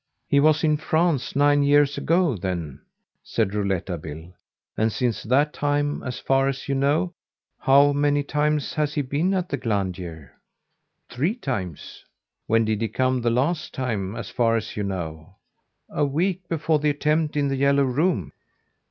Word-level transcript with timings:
"He 0.27 0.39
was 0.39 0.63
in 0.63 0.77
France 0.77 1.35
nine 1.35 1.61
years 1.61 1.95
ago, 1.95 2.35
then," 2.35 2.81
said 3.21 3.53
Rouletabille, 3.53 4.33
"and, 4.75 4.91
since 4.91 5.21
that 5.21 5.53
time, 5.53 6.01
as 6.01 6.17
far 6.17 6.47
as 6.47 6.67
you 6.67 6.73
know, 6.73 7.13
how 7.59 7.93
many 7.93 8.23
times 8.23 8.73
has 8.73 8.95
he 8.95 9.03
been 9.03 9.31
at 9.35 9.49
the 9.49 9.57
Glandier?" 9.57 10.31
"Three 11.11 11.35
times." 11.35 12.03
"When 12.47 12.65
did 12.65 12.81
he 12.81 12.87
come 12.87 13.21
the 13.21 13.29
last 13.29 13.75
time, 13.75 14.15
as 14.15 14.31
far 14.31 14.57
as 14.57 14.75
you 14.75 14.81
know?" 14.81 15.35
"A 15.87 16.03
week 16.03 16.47
before 16.49 16.79
the 16.79 16.89
attempt 16.89 17.37
in 17.37 17.49
"The 17.49 17.55
Yellow 17.57 17.83
Room"." 17.83 18.31